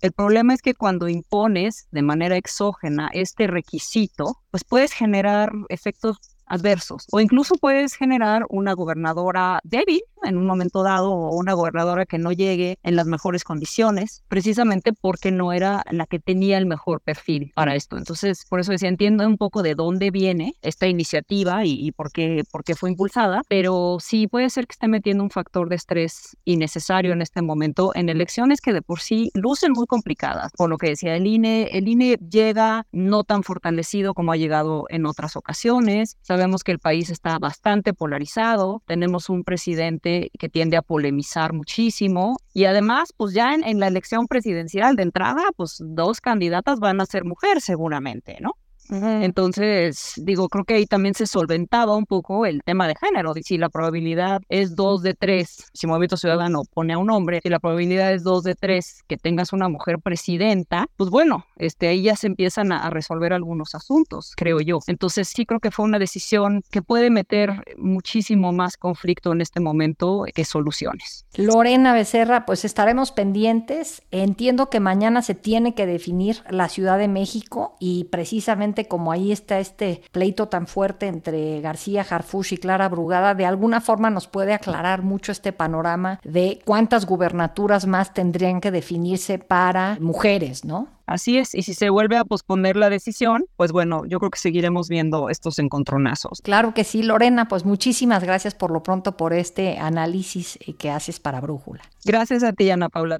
El 0.02 0.12
problema 0.12 0.54
es 0.54 0.62
que 0.62 0.76
cuando 0.76 1.10
impones 1.10 1.88
de 1.90 2.04
manera 2.04 2.38
exógena 2.38 3.10
este 3.12 3.48
requisito, 3.48 4.38
pues 4.52 4.64
puedes 4.64 4.94
generar 4.94 5.52
efectos 5.70 6.18
adversos. 6.52 7.08
O 7.12 7.20
incluso 7.20 7.56
puedes 7.56 7.96
generar 7.96 8.46
una 8.50 8.74
gobernadora 8.74 9.60
débil 9.64 10.02
en 10.24 10.38
un 10.38 10.46
momento 10.46 10.84
dado 10.84 11.12
o 11.12 11.36
una 11.36 11.54
gobernadora 11.54 12.06
que 12.06 12.18
no 12.18 12.32
llegue 12.32 12.78
en 12.84 12.96
las 12.96 13.08
mejores 13.08 13.44
condiciones, 13.44 14.24
precisamente 14.28 14.94
porque 14.94 15.32
no 15.32 15.54
era 15.54 15.84
la 15.90 16.06
que 16.06 16.20
tenía 16.20 16.58
el 16.58 16.66
mejor 16.66 17.02
perfil 17.02 17.52
para 17.56 17.76
esto. 17.76 17.98
Entonces, 17.98 18.46
por 18.48 18.60
eso 18.60 18.72
decía, 18.72 18.90
entiendo 18.90 19.26
un 19.26 19.38
poco 19.38 19.64
de 19.64 19.76
dónde 19.76 20.12
viene 20.12 20.56
esta 20.62 20.88
iniciativa 20.88 21.66
y, 21.66 21.92
por, 21.92 22.12
qué, 22.12 22.44
por 22.52 22.64
qué 22.64 22.76
fue 22.76 22.92
impulsada, 22.92 23.42
pero 23.48 23.98
sí 24.00 24.28
puede 24.28 24.50
ser 24.50 24.68
que 24.68 24.74
esté 24.74 24.88
metiendo 24.88 25.24
un 25.24 25.32
factor 25.32 25.70
de 25.70 25.76
estrés 25.76 26.38
innecesario 26.46 27.14
en 27.14 27.22
este 27.22 27.42
momento 27.42 27.92
en 27.96 28.10
elecciones 28.10 28.62
que 28.62 28.74
de 28.74 28.82
por 28.82 29.00
sí 29.00 29.32
lucen 29.34 29.72
muy 29.72 29.88
complicadas. 29.88 30.52
Por 30.58 30.70
lo 30.70 30.78
que 30.78 30.90
decía 30.90 31.16
el 31.16 31.26
INE, 31.26 31.70
el 31.72 31.88
INE 31.88 32.18
llega 32.30 32.86
no 32.92 33.24
tan 33.24 33.44
fortalecido 33.44 34.14
como 34.14 34.32
ha 34.34 34.38
llegado 34.38 34.86
en 34.90 35.06
otras 35.06 35.36
ocasiones. 35.36 36.18
Sabemos 36.42 36.64
que 36.64 36.72
el 36.72 36.80
país 36.80 37.12
está 37.12 37.38
bastante 37.38 37.94
polarizado, 37.94 38.82
tenemos 38.88 39.30
un 39.30 39.44
presidente 39.44 40.32
que 40.40 40.50
tiende 40.50 40.76
a 40.76 40.82
polemizar 40.82 41.54
muchísimo 41.54 42.38
y 42.52 42.66
además, 42.66 43.14
pues 43.16 43.36
ya 43.36 43.54
en, 43.54 43.64
en 43.64 43.80
la 43.80 43.86
elección 43.86 44.26
presidencial 44.26 44.96
de 44.96 45.04
entrada, 45.04 45.44
pues 45.56 45.78
dos 45.80 46.20
candidatas 46.20 46.80
van 46.80 47.00
a 47.00 47.06
ser 47.06 47.26
mujeres 47.26 47.64
seguramente, 47.64 48.38
¿no? 48.42 48.54
Entonces, 48.92 50.14
digo, 50.18 50.50
creo 50.50 50.66
que 50.66 50.76
ahí 50.76 50.86
también 50.86 51.16
se 51.16 51.26
solventaba 51.26 51.96
un 51.96 52.06
poco 52.06 52.46
el 52.46 52.62
tema 52.64 52.88
de 52.88 52.96
género. 52.96 53.34
Si 53.42 53.58
la 53.58 53.70
probabilidad 53.70 54.42
es 54.50 54.76
dos 54.76 55.02
de 55.02 55.14
tres, 55.14 55.66
si 55.74 55.88
Movimiento 55.88 56.18
Ciudadano 56.18 56.64
pone 56.74 56.94
a 56.94 56.98
un 56.98 57.10
hombre, 57.10 57.40
si 57.42 57.50
la 57.50 57.60
probabilidad 57.60 58.14
es 58.14 58.24
dos 58.24 58.44
de 58.44 58.56
tres 58.56 59.04
que 59.08 59.18
tengas 59.18 59.54
una 59.54 59.70
mujer 59.70 60.00
presidenta, 60.00 60.88
pues 60.98 61.10
bueno, 61.10 61.46
este, 61.58 61.88
ahí 61.88 62.04
ya 62.04 62.16
se 62.16 62.28
empiezan 62.28 62.72
a, 62.72 62.90
resolver 62.92 63.32
algunos 63.32 63.74
asuntos, 63.74 64.34
creo 64.36 64.60
yo. 64.60 64.80
Entonces, 64.88 65.30
sí 65.30 65.46
creo 65.46 65.62
que 65.62 65.72
fue 65.72 65.86
una 65.86 65.98
decisión 65.98 66.62
que 66.72 66.82
puede 66.82 67.10
meter 67.10 67.64
muchísimo 67.78 68.52
más 68.52 68.76
conflicto 68.76 69.32
en 69.32 69.40
este 69.40 69.62
momento 69.62 70.26
que 70.36 70.44
soluciones. 70.44 71.26
Lorena 71.36 71.94
Becerra, 71.94 72.46
pues 72.46 72.66
estaremos 72.66 73.12
pendientes. 73.12 74.02
Entiendo 74.12 74.70
que 74.70 74.80
mañana 74.80 75.22
se 75.22 75.36
tiene 75.36 75.74
que 75.74 75.86
definir 75.86 76.44
la 76.50 76.68
Ciudad 76.68 76.98
de 76.98 77.08
México 77.08 77.76
y 77.80 78.06
precisamente 78.06 78.81
como 78.88 79.12
ahí 79.12 79.32
está 79.32 79.60
este 79.60 80.02
pleito 80.12 80.48
tan 80.48 80.68
fuerte 80.68 81.08
entre 81.08 81.62
García 81.62 82.06
Harfush 82.10 82.54
y 82.54 82.58
Clara 82.58 82.90
Brugada, 82.90 83.36
de 83.36 83.46
alguna 83.46 83.82
forma 83.82 84.10
nos 84.10 84.28
puede 84.28 84.54
aclarar 84.54 85.02
mucho 85.02 85.32
este 85.32 85.54
panorama 85.54 86.20
de 86.24 86.60
cuántas 86.66 87.06
gubernaturas 87.06 87.88
más 87.88 88.14
tendrían 88.14 88.62
que 88.62 88.72
definirse 88.72 89.40
para 89.40 89.98
mujeres, 90.00 90.66
¿no? 90.66 90.88
Así 91.06 91.38
es, 91.38 91.56
y 91.56 91.64
si 91.64 91.74
se 91.74 91.90
vuelve 91.90 92.16
a 92.16 92.24
posponer 92.24 92.78
la 92.78 92.90
decisión, 92.90 93.44
pues 93.58 93.74
bueno, 93.74 94.06
yo 94.06 94.20
creo 94.20 94.32
que 94.32 94.40
seguiremos 94.40 94.88
viendo 94.88 95.30
estos 95.30 95.60
encontronazos. 95.60 96.40
Claro 96.42 96.74
que 96.74 96.86
sí, 96.86 97.04
Lorena, 97.04 97.50
pues 97.50 97.66
muchísimas 97.66 98.24
gracias 98.24 98.56
por 98.56 98.72
lo 98.72 98.82
pronto 98.82 99.18
por 99.18 99.34
este 99.34 99.78
análisis 99.78 100.58
que 100.78 100.90
haces 100.90 101.20
para 101.20 101.42
Brújula. 101.42 101.82
Gracias 102.06 102.44
a 102.44 102.54
ti, 102.54 102.70
Ana 102.70 102.88
Paula. 102.88 103.20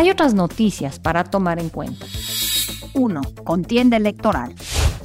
Hay 0.00 0.08
otras 0.08 0.32
noticias 0.32 0.98
para 0.98 1.24
tomar 1.24 1.58
en 1.58 1.68
cuenta. 1.68 2.06
1. 2.94 3.20
Contienda 3.44 3.98
electoral. 3.98 4.54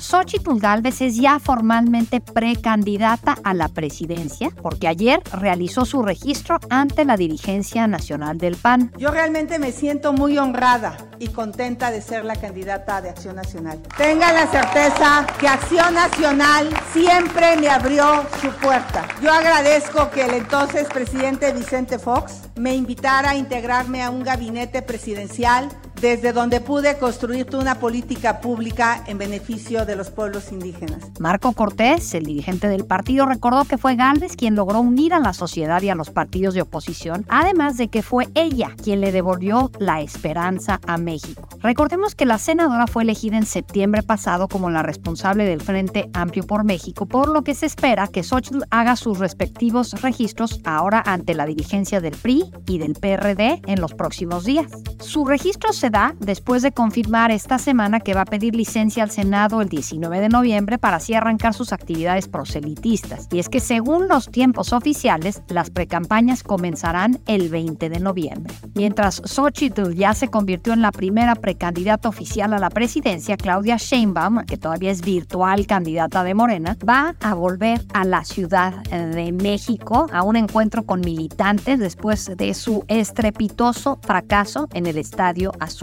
Xochitl 0.05 0.59
Galvez 0.59 1.01
es 1.01 1.15
ya 1.15 1.39
formalmente 1.39 2.21
precandidata 2.21 3.35
a 3.43 3.55
la 3.55 3.69
presidencia 3.69 4.51
porque 4.62 4.88
ayer 4.88 5.19
realizó 5.33 5.83
su 5.83 6.03
registro 6.03 6.59
ante 6.69 7.05
la 7.05 7.17
dirigencia 7.17 7.88
nacional 7.88 8.38
del 8.38 8.55
PAN. 8.55 8.91
Yo 9.00 9.09
realmente 9.09 9.57
me 9.57 9.71
siento 9.71 10.13
muy 10.13 10.38
honrada 10.38 10.95
y 11.17 11.29
contenta 11.29 11.89
de 11.89 12.03
ser 12.03 12.24
la 12.24 12.35
candidata 12.35 13.01
de 13.01 13.09
Acción 13.09 13.35
Nacional. 13.35 13.81
Tenga 13.97 14.31
la 14.31 14.45
certeza 14.45 15.25
que 15.39 15.47
Acción 15.47 15.95
Nacional 15.95 16.69
siempre 16.93 17.57
me 17.57 17.69
abrió 17.69 18.25
su 18.39 18.50
puerta. 18.62 19.07
Yo 19.24 19.33
agradezco 19.33 20.12
que 20.12 20.25
el 20.25 20.35
entonces 20.35 20.88
presidente 20.88 21.51
Vicente 21.51 21.97
Fox 21.97 22.41
me 22.55 22.75
invitara 22.75 23.31
a 23.31 23.35
integrarme 23.35 24.03
a 24.03 24.12
un 24.12 24.24
gabinete 24.24 24.83
presidencial 24.83 25.67
desde 26.05 26.33
donde 26.33 26.62
pude 26.62 27.00
construir 27.00 27.47
una 27.55 27.79
política 27.79 28.39
pública 28.39 29.03
en 29.07 29.17
beneficio 29.17 29.88
de 29.88 29.95
los 29.95 30.12
pueblos 30.12 30.51
indígenas. 30.51 31.00
Marco 31.19 31.51
Cortés, 31.53 32.13
el 32.13 32.25
dirigente 32.25 32.67
del 32.67 32.85
partido, 32.85 33.25
recordó 33.25 33.65
que 33.65 33.79
fue 33.79 33.95
Galvez 33.95 34.35
quien 34.35 34.53
logró 34.53 34.81
unir 34.81 35.15
a 35.15 35.19
la 35.19 35.33
sociedad 35.33 35.81
y 35.81 35.89
a 35.89 35.95
los 35.95 36.12
partidos 36.12 36.53
de 36.53 36.62
oposición, 36.62 37.25
además 37.27 37.77
de 37.77 37.88
que 37.88 38.03
fue 38.03 38.27
ella 38.35 38.69
quien 38.83 39.01
le 39.01 39.12
devolvió 39.12 39.71
la 39.79 40.01
esperanza 40.01 40.79
a 40.85 40.97
México. 40.97 41.50
Recordemos 41.63 42.13
que 42.13 42.27
la 42.27 42.38
senadora 42.38 42.85
fue 42.85 43.01
elegida 43.01 43.38
en 43.38 43.47
septiembre 43.47 44.03
pasado 44.03 44.47
como 44.47 44.69
la 44.69 44.83
responsable 44.83 45.45
del 45.45 45.62
Frente 45.62 46.12
Amplio 46.13 46.45
por 46.45 46.63
México, 46.63 47.07
por 47.07 47.29
lo 47.29 47.43
que 47.43 47.55
se 47.55 47.65
espera 47.65 48.07
que 48.07 48.21
Xochitl 48.21 48.62
haga 48.69 48.95
sus 48.95 49.17
respectivos 49.17 50.00
registros 50.03 50.62
ahora 50.65 51.01
ante 51.03 51.33
la 51.33 51.47
dirigencia 51.47 52.00
del 52.00 52.15
PRI 52.15 52.51
y 52.67 52.77
del 52.77 52.93
PRD 52.93 53.63
en 53.65 53.81
los 53.81 53.95
próximos 53.95 54.45
días. 54.45 54.71
Su 55.00 55.25
registro 55.25 55.74
se 55.74 55.89
después 56.19 56.61
de 56.61 56.73
confirmar 56.73 57.31
esta 57.31 57.57
semana 57.57 58.01
que 58.01 58.13
va 58.13 58.21
a 58.21 58.25
pedir 58.25 58.53
licencia 58.53 59.03
al 59.03 59.11
Senado 59.11 59.61
el 59.61 59.69
19 59.69 60.19
de 60.19 60.29
noviembre 60.29 60.77
para 60.77 60.97
así 60.97 61.13
arrancar 61.13 61.53
sus 61.53 61.71
actividades 61.71 62.27
proselitistas. 62.27 63.27
Y 63.31 63.39
es 63.39 63.47
que 63.47 63.61
según 63.61 64.09
los 64.09 64.29
tiempos 64.29 64.73
oficiales, 64.73 65.41
las 65.47 65.69
precampañas 65.69 66.43
comenzarán 66.43 67.19
el 67.27 67.49
20 67.49 67.89
de 67.89 67.99
noviembre. 67.99 68.53
Mientras 68.73 69.21
Xochitl 69.23 69.93
ya 69.93 70.13
se 70.13 70.27
convirtió 70.27 70.73
en 70.73 70.81
la 70.81 70.91
primera 70.91 71.35
precandidata 71.35 72.09
oficial 72.09 72.53
a 72.53 72.59
la 72.59 72.69
presidencia, 72.69 73.37
Claudia 73.37 73.77
Sheinbaum, 73.77 74.45
que 74.45 74.57
todavía 74.57 74.91
es 74.91 75.01
virtual 75.01 75.65
candidata 75.65 76.23
de 76.23 76.33
Morena, 76.33 76.77
va 76.87 77.15
a 77.21 77.33
volver 77.33 77.81
a 77.93 78.03
la 78.03 78.25
Ciudad 78.25 78.83
de 78.83 79.31
México 79.31 80.07
a 80.11 80.23
un 80.23 80.35
encuentro 80.35 80.85
con 80.85 80.99
militantes 80.99 81.79
después 81.79 82.35
de 82.35 82.53
su 82.53 82.83
estrepitoso 82.89 83.99
fracaso 84.01 84.67
en 84.73 84.87
el 84.87 84.97
Estadio 84.97 85.53
Azul. 85.59 85.75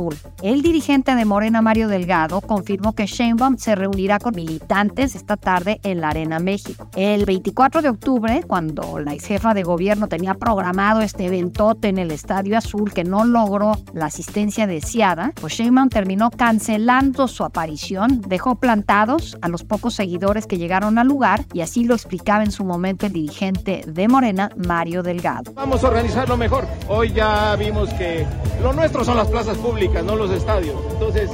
El 0.42 0.62
dirigente 0.62 1.14
de 1.14 1.24
Morena, 1.24 1.60
Mario 1.60 1.88
Delgado, 1.88 2.40
confirmó 2.40 2.94
que 2.94 3.06
Sheinbaum 3.06 3.58
se 3.58 3.74
reunirá 3.74 4.18
con 4.18 4.34
militantes 4.34 5.14
esta 5.14 5.36
tarde 5.36 5.80
en 5.82 6.00
la 6.00 6.08
Arena 6.08 6.38
México. 6.38 6.88
El 6.96 7.26
24 7.26 7.82
de 7.82 7.90
octubre, 7.90 8.42
cuando 8.46 8.98
la 9.00 9.12
jefa 9.12 9.52
de 9.52 9.62
gobierno 9.62 10.08
tenía 10.08 10.34
programado 10.34 11.02
este 11.02 11.26
eventote 11.26 11.88
en 11.88 11.98
el 11.98 12.10
Estadio 12.10 12.56
Azul 12.56 12.92
que 12.92 13.04
no 13.04 13.24
logró 13.24 13.72
la 13.92 14.06
asistencia 14.06 14.66
deseada, 14.66 15.32
pues 15.40 15.54
Sheinbaum 15.54 15.90
terminó 15.90 16.30
cancelando 16.30 17.28
su 17.28 17.44
aparición, 17.44 18.22
dejó 18.26 18.54
plantados 18.54 19.36
a 19.42 19.48
los 19.48 19.62
pocos 19.62 19.94
seguidores 19.94 20.46
que 20.46 20.56
llegaron 20.56 20.98
al 20.98 21.08
lugar 21.08 21.44
y 21.52 21.60
así 21.60 21.84
lo 21.84 21.94
explicaba 21.94 22.44
en 22.44 22.52
su 22.52 22.64
momento 22.64 23.04
el 23.06 23.12
dirigente 23.12 23.84
de 23.86 24.08
Morena, 24.08 24.50
Mario 24.56 25.02
Delgado. 25.02 25.52
Vamos 25.54 25.84
a 25.84 25.88
organizarlo 25.88 26.36
mejor. 26.36 26.66
Hoy 26.88 27.12
ya 27.12 27.54
vimos 27.56 27.92
que 27.94 28.26
lo 28.62 28.72
nuestro 28.72 29.04
son 29.04 29.16
las 29.16 29.28
plazas 29.28 29.56
públicas, 29.58 29.81
no 29.88 30.16
los 30.16 30.30
estadios. 30.30 30.76
Entonces 30.92 31.30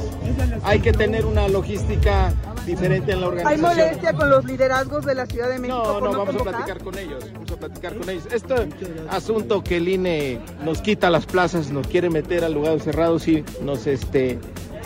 hay 0.63 0.79
que 0.79 0.91
tener 0.91 1.25
una 1.25 1.47
logística 1.47 2.33
diferente 2.65 3.11
en 3.11 3.21
la 3.21 3.27
organización. 3.27 3.65
¿Hay 3.65 3.75
molestia 3.75 4.13
con 4.13 4.29
los 4.29 4.45
liderazgos 4.45 5.05
de 5.05 5.15
la 5.15 5.25
Ciudad 5.25 5.49
de 5.49 5.59
México? 5.59 5.83
No, 5.85 6.11
no, 6.11 6.25
vamos 6.25 6.35
a 6.35 6.43
platicar 6.43 6.83
con 6.83 6.97
ellos. 6.97 7.25
Vamos 7.33 7.51
a 7.51 7.57
platicar 7.57 7.95
con 7.95 8.09
ellos. 8.09 8.23
Este 8.31 8.69
asunto 9.09 9.63
que 9.63 9.77
el 9.77 9.87
INE 9.87 10.39
nos 10.63 10.81
quita 10.81 11.09
las 11.09 11.25
plazas, 11.25 11.71
nos 11.71 11.87
quiere 11.87 12.09
meter 12.09 12.43
a 12.43 12.49
lugares 12.49 12.83
cerrados 12.83 13.27
y 13.27 13.43
nos 13.61 13.87
este 13.87 14.39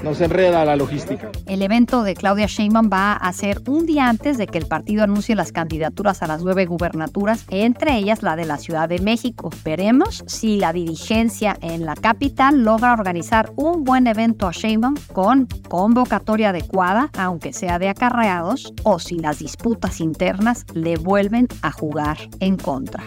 nos 0.03 0.19
enreda 0.21 0.65
la 0.65 0.75
logística. 0.75 1.31
El 1.47 1.61
evento 1.61 2.03
de 2.03 2.13
Claudia 2.13 2.45
Sheinbaum 2.47 2.89
va 2.91 3.13
a 3.13 3.31
ser 3.33 3.61
un 3.67 3.85
día 3.85 4.09
antes 4.09 4.37
de 4.37 4.47
que 4.47 4.57
el 4.57 4.67
partido 4.67 5.03
anuncie 5.03 5.35
las 5.35 5.51
candidaturas 5.51 6.21
a 6.21 6.27
las 6.27 6.43
nueve 6.43 6.65
gubernaturas, 6.65 7.45
entre 7.49 7.97
ellas 7.97 8.21
la 8.21 8.35
de 8.35 8.45
la 8.45 8.57
Ciudad 8.57 8.89
de 8.89 8.99
México. 8.99 9.49
Veremos 9.63 10.23
si 10.27 10.57
la 10.57 10.73
dirigencia 10.73 11.57
en 11.61 11.85
la 11.85 11.95
capital 11.95 12.63
logra 12.63 12.93
organizar 12.93 13.51
un 13.55 13.83
buen 13.83 14.07
evento 14.07 14.47
a 14.47 14.51
Sheinbaum 14.51 14.95
con 15.13 15.47
convocatoria 15.69 16.49
adecuada, 16.49 17.09
aunque 17.17 17.53
sea 17.53 17.79
de 17.79 17.89
acarreados, 17.89 18.73
o 18.83 18.99
si 18.99 19.15
las 19.15 19.39
disputas 19.39 20.01
internas 20.01 20.65
le 20.73 20.97
vuelven 20.97 21.47
a 21.61 21.71
jugar 21.71 22.17
en 22.39 22.57
contra. 22.57 23.03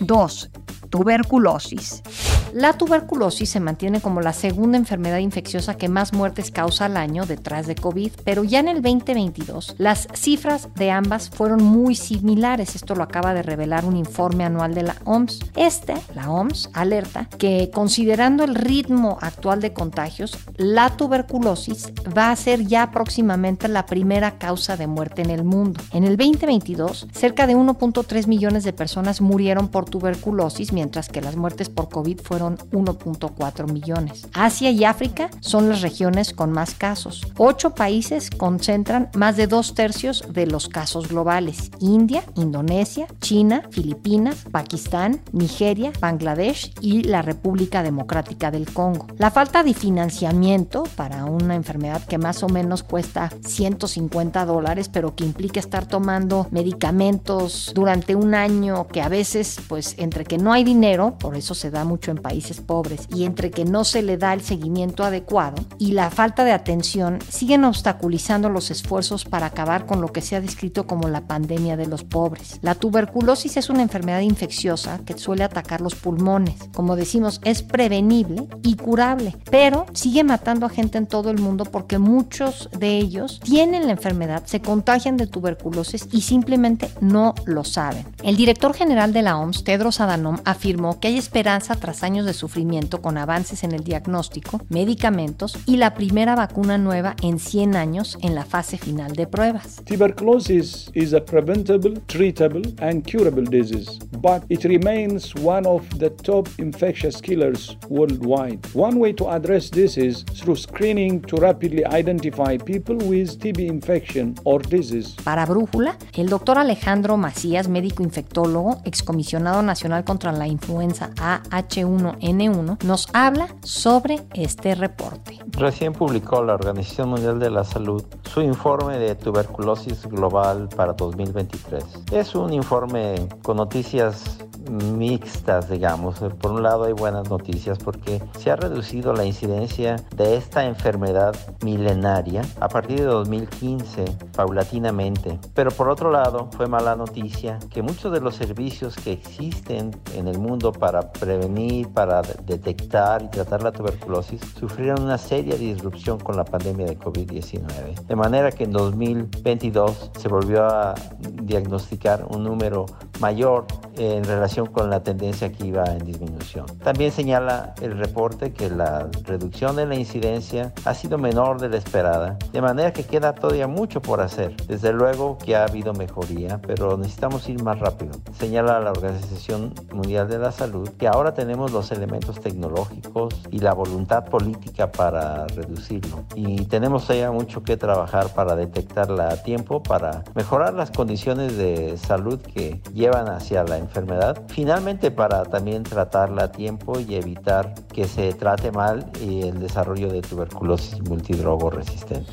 2. 0.00 0.50
Tuberculosis. 0.94 2.04
La 2.52 2.74
tuberculosis 2.74 3.50
se 3.50 3.58
mantiene 3.58 4.00
como 4.00 4.20
la 4.20 4.32
segunda 4.32 4.78
enfermedad 4.78 5.18
infecciosa 5.18 5.76
que 5.76 5.88
más 5.88 6.12
muertes 6.12 6.52
causa 6.52 6.84
al 6.84 6.96
año 6.96 7.26
detrás 7.26 7.66
de 7.66 7.74
COVID, 7.74 8.12
pero 8.22 8.44
ya 8.44 8.60
en 8.60 8.68
el 8.68 8.80
2022 8.80 9.74
las 9.78 10.06
cifras 10.14 10.68
de 10.76 10.92
ambas 10.92 11.30
fueron 11.30 11.64
muy 11.64 11.96
similares. 11.96 12.76
Esto 12.76 12.94
lo 12.94 13.02
acaba 13.02 13.34
de 13.34 13.42
revelar 13.42 13.84
un 13.84 13.96
informe 13.96 14.44
anual 14.44 14.72
de 14.72 14.84
la 14.84 14.94
OMS. 15.04 15.40
Este, 15.56 15.94
la 16.14 16.30
OMS, 16.30 16.70
alerta 16.74 17.28
que 17.38 17.72
considerando 17.74 18.44
el 18.44 18.54
ritmo 18.54 19.18
actual 19.20 19.60
de 19.60 19.72
contagios, 19.72 20.38
la 20.56 20.90
tuberculosis 20.90 21.92
va 22.16 22.30
a 22.30 22.36
ser 22.36 22.68
ya 22.68 22.92
próximamente 22.92 23.66
la 23.66 23.84
primera 23.84 24.38
causa 24.38 24.76
de 24.76 24.86
muerte 24.86 25.22
en 25.22 25.30
el 25.30 25.42
mundo. 25.42 25.80
En 25.90 26.04
el 26.04 26.16
2022, 26.16 27.08
cerca 27.12 27.48
de 27.48 27.56
1.3 27.56 28.28
millones 28.28 28.62
de 28.62 28.72
personas 28.72 29.20
murieron 29.20 29.66
por 29.66 29.86
tuberculosis, 29.86 30.72
mientras 30.72 30.83
que 30.90 31.20
las 31.20 31.36
muertes 31.36 31.68
por 31.68 31.88
COVID 31.88 32.20
fueron 32.20 32.58
1.4 32.72 33.72
millones. 33.72 34.26
Asia 34.34 34.70
y 34.70 34.84
África 34.84 35.30
son 35.40 35.68
las 35.68 35.82
regiones 35.82 36.32
con 36.32 36.52
más 36.52 36.74
casos. 36.74 37.22
Ocho 37.36 37.74
países 37.74 38.30
concentran 38.30 39.10
más 39.14 39.36
de 39.36 39.46
dos 39.46 39.74
tercios 39.74 40.24
de 40.32 40.46
los 40.46 40.68
casos 40.68 41.08
globales. 41.08 41.70
India, 41.80 42.22
Indonesia, 42.36 43.06
China, 43.20 43.62
Filipinas, 43.70 44.44
Pakistán, 44.50 45.20
Nigeria, 45.32 45.92
Bangladesh 46.00 46.72
y 46.80 47.02
la 47.04 47.22
República 47.22 47.82
Democrática 47.82 48.50
del 48.50 48.70
Congo. 48.72 49.06
La 49.18 49.30
falta 49.30 49.62
de 49.62 49.74
financiamiento 49.74 50.84
para 50.96 51.24
una 51.24 51.54
enfermedad 51.54 52.02
que 52.04 52.18
más 52.18 52.42
o 52.42 52.48
menos 52.48 52.82
cuesta 52.82 53.30
150 53.44 54.44
dólares, 54.44 54.88
pero 54.88 55.14
que 55.14 55.24
implica 55.24 55.60
estar 55.60 55.86
tomando 55.86 56.46
medicamentos 56.50 57.72
durante 57.74 58.14
un 58.14 58.34
año 58.34 58.86
que 58.88 59.02
a 59.02 59.08
veces, 59.08 59.58
pues 59.68 59.94
entre 59.98 60.24
que 60.24 60.38
no 60.38 60.52
hay 60.52 60.64
dinero, 60.64 60.73
por 61.18 61.36
eso 61.36 61.54
se 61.54 61.70
da 61.70 61.84
mucho 61.84 62.10
en 62.10 62.18
países 62.18 62.60
pobres, 62.60 63.06
y 63.14 63.24
entre 63.24 63.50
que 63.50 63.64
no 63.64 63.84
se 63.84 64.02
le 64.02 64.16
da 64.16 64.32
el 64.32 64.40
seguimiento 64.40 65.04
adecuado 65.04 65.62
y 65.78 65.92
la 65.92 66.10
falta 66.10 66.44
de 66.44 66.52
atención, 66.52 67.18
siguen 67.28 67.64
obstaculizando 67.64 68.48
los 68.48 68.70
esfuerzos 68.70 69.24
para 69.24 69.46
acabar 69.46 69.86
con 69.86 70.00
lo 70.00 70.12
que 70.12 70.20
se 70.20 70.36
ha 70.36 70.40
descrito 70.40 70.86
como 70.86 71.08
la 71.08 71.22
pandemia 71.22 71.76
de 71.76 71.86
los 71.86 72.04
pobres. 72.04 72.58
La 72.62 72.74
tuberculosis 72.74 73.56
es 73.56 73.70
una 73.70 73.82
enfermedad 73.82 74.20
infecciosa 74.20 75.00
que 75.04 75.16
suele 75.16 75.44
atacar 75.44 75.80
los 75.80 75.94
pulmones. 75.94 76.56
Como 76.74 76.96
decimos, 76.96 77.40
es 77.44 77.62
prevenible 77.62 78.46
y 78.62 78.76
curable, 78.76 79.36
pero 79.50 79.86
sigue 79.92 80.24
matando 80.24 80.66
a 80.66 80.70
gente 80.70 80.98
en 80.98 81.06
todo 81.06 81.30
el 81.30 81.38
mundo 81.38 81.64
porque 81.64 81.98
muchos 81.98 82.68
de 82.78 82.98
ellos 82.98 83.40
tienen 83.42 83.86
la 83.86 83.92
enfermedad, 83.92 84.42
se 84.44 84.60
contagian 84.60 85.16
de 85.16 85.26
tuberculosis 85.26 86.08
y 86.12 86.22
simplemente 86.22 86.90
no 87.00 87.34
lo 87.46 87.64
saben. 87.64 88.06
El 88.22 88.36
director 88.36 88.74
general 88.74 89.12
de 89.12 89.22
la 89.22 89.38
OMS, 89.38 89.64
Tedros 89.64 90.00
Adhanom, 90.00 90.38
afirmó 90.54 90.98
que 91.00 91.08
hay 91.08 91.18
esperanza 91.18 91.76
tras 91.76 92.02
años 92.02 92.26
de 92.26 92.32
sufrimiento 92.32 93.02
con 93.02 93.18
avances 93.18 93.64
en 93.64 93.72
el 93.72 93.84
diagnóstico, 93.84 94.60
medicamentos 94.68 95.58
y 95.66 95.76
la 95.76 95.94
primera 95.94 96.34
vacuna 96.34 96.78
nueva 96.78 97.16
en 97.22 97.38
100 97.38 97.76
años 97.76 98.18
en 98.22 98.34
la 98.34 98.44
fase 98.44 98.78
final 98.78 99.12
de 99.12 99.26
pruebas. 99.26 99.82
Tuberculosis 99.84 100.90
is 100.94 101.12
a 101.12 101.20
preventable, 101.20 102.00
treatable 102.06 102.62
and 102.80 103.04
curable 103.04 103.44
disease, 103.44 103.98
but 104.20 104.42
it 104.48 104.64
remains 104.64 105.34
one 105.42 105.66
of 105.66 105.82
the 105.98 106.10
top 106.10 106.48
infectious 106.58 107.20
killers 107.20 107.76
worldwide. 107.88 108.60
One 108.74 108.98
way 108.98 109.12
to 109.14 109.30
address 109.30 109.70
this 109.70 109.96
is 109.96 110.24
through 110.24 110.56
screening 110.56 111.20
to 111.22 111.36
rapidly 111.36 111.84
identify 111.84 112.56
people 112.56 112.96
with 112.96 113.38
TB 113.38 113.66
infection 113.66 114.34
or 114.44 114.62
disease. 114.62 115.16
Para 115.24 115.46
Brújula, 115.46 115.96
el 116.14 116.28
doctor 116.28 116.58
Alejandro 116.58 117.16
Macías, 117.16 117.68
médico 117.68 118.02
infectólogo, 118.02 118.78
excomisionado 118.84 119.62
nacional 119.62 120.04
contra 120.04 120.32
la 120.32 120.43
influenza 120.46 121.10
AH1N1, 121.14 122.82
nos 122.84 123.08
habla 123.12 123.48
sobre 123.62 124.20
este 124.34 124.74
reporte. 124.74 125.38
Recién 125.52 125.92
publicó 125.92 126.42
la 126.42 126.54
Organización 126.54 127.10
Mundial 127.10 127.38
de 127.38 127.50
la 127.50 127.64
Salud 127.64 128.02
su 128.22 128.40
informe 128.40 128.98
de 128.98 129.14
tuberculosis 129.14 130.06
global 130.06 130.68
para 130.74 130.92
2023. 130.92 131.84
Es 132.12 132.34
un 132.34 132.52
informe 132.52 133.28
con 133.42 133.56
noticias 133.56 134.38
mixtas, 134.70 135.68
digamos. 135.68 136.18
Por 136.40 136.52
un 136.52 136.62
lado 136.62 136.84
hay 136.84 136.92
buenas 136.92 137.28
noticias 137.28 137.78
porque 137.78 138.22
se 138.38 138.50
ha 138.50 138.56
reducido 138.56 139.12
la 139.12 139.24
incidencia 139.24 139.96
de 140.16 140.36
esta 140.36 140.66
enfermedad 140.66 141.34
milenaria 141.62 142.42
a 142.60 142.68
partir 142.68 143.00
de 143.00 143.06
2015 143.06 144.04
paulatinamente. 144.36 145.38
Pero 145.54 145.70
por 145.70 145.88
otro 145.88 146.10
lado 146.10 146.48
fue 146.56 146.66
mala 146.66 146.96
noticia 146.96 147.58
que 147.70 147.82
muchos 147.82 148.12
de 148.12 148.20
los 148.20 148.34
servicios 148.34 148.96
que 148.96 149.12
existen 149.12 149.90
en 150.14 150.28
el 150.28 150.33
mundo 150.38 150.72
para 150.72 151.12
prevenir, 151.12 151.88
para 151.88 152.22
detectar 152.22 153.22
y 153.22 153.28
tratar 153.28 153.62
la 153.62 153.72
tuberculosis 153.72 154.40
sufrieron 154.58 155.02
una 155.02 155.18
seria 155.18 155.56
disrupción 155.56 156.18
con 156.18 156.36
la 156.36 156.44
pandemia 156.44 156.86
de 156.86 156.98
COVID-19. 156.98 158.06
De 158.06 158.16
manera 158.16 158.50
que 158.52 158.64
en 158.64 158.72
2022 158.72 160.10
se 160.18 160.28
volvió 160.28 160.64
a 160.64 160.94
diagnosticar 161.42 162.26
un 162.30 162.44
número 162.44 162.86
mayor 163.20 163.66
en 163.96 164.24
relación 164.24 164.66
con 164.66 164.90
la 164.90 165.02
tendencia 165.02 165.52
que 165.52 165.66
iba 165.66 165.84
en 165.84 166.04
disminución. 166.04 166.66
También 166.82 167.12
señala 167.12 167.74
el 167.80 167.96
reporte 167.96 168.52
que 168.52 168.70
la 168.70 169.08
reducción 169.24 169.76
de 169.76 169.86
la 169.86 169.94
incidencia 169.94 170.72
ha 170.84 170.94
sido 170.94 171.18
menor 171.18 171.60
de 171.60 171.68
la 171.68 171.76
esperada, 171.76 172.38
de 172.52 172.60
manera 172.60 172.92
que 172.92 173.04
queda 173.04 173.34
todavía 173.34 173.66
mucho 173.66 174.02
por 174.02 174.20
hacer. 174.20 174.56
Desde 174.66 174.92
luego 174.92 175.38
que 175.38 175.56
ha 175.56 175.64
habido 175.64 175.92
mejoría, 175.92 176.60
pero 176.66 176.96
necesitamos 176.96 177.48
ir 177.48 177.62
más 177.62 177.78
rápido. 177.78 178.12
Señala 178.38 178.80
la 178.80 178.90
Organización 178.90 179.72
Mundial 179.92 180.23
de 180.28 180.38
la 180.38 180.52
Salud 180.52 180.88
que 180.98 181.06
ahora 181.06 181.34
tenemos 181.34 181.72
los 181.72 181.90
elementos 181.92 182.40
tecnológicos 182.40 183.34
y 183.50 183.58
la 183.58 183.74
voluntad 183.74 184.24
política 184.24 184.90
para 184.90 185.46
reducirlo. 185.46 186.24
Y 186.34 186.64
tenemos 186.66 187.06
todavía 187.06 187.30
mucho 187.30 187.62
que 187.62 187.76
trabajar 187.76 188.28
para 188.34 188.56
detectarla 188.56 189.28
a 189.28 189.42
tiempo, 189.42 189.82
para 189.82 190.24
mejorar 190.34 190.74
las 190.74 190.90
condiciones 190.90 191.56
de 191.56 191.96
salud 191.98 192.40
que 192.40 192.80
llevan 192.92 193.28
hacia 193.28 193.64
la 193.64 193.78
enfermedad. 193.78 194.42
Finalmente 194.48 195.10
para 195.10 195.44
también 195.44 195.82
tratarla 195.82 196.44
a 196.44 196.52
tiempo 196.52 196.98
y 196.98 197.14
evitar 197.14 197.74
que 197.92 198.06
se 198.06 198.32
trate 198.32 198.70
mal 198.70 199.10
el 199.20 199.60
desarrollo 199.60 200.08
de 200.08 200.22
tuberculosis 200.22 201.00
multidrogo 201.08 201.70
resistente. 201.70 202.30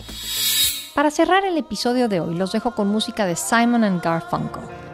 Para 0.93 1.09
cerrar 1.09 1.45
el 1.45 1.57
episodio 1.57 2.09
de 2.09 2.19
hoy, 2.19 2.35
los 2.35 2.51
dejo 2.51 2.75
con 2.75 2.89
música 2.89 3.25
de 3.25 3.35
Simon 3.35 3.83
and 3.83 4.01
Garfunkel. 4.01 4.90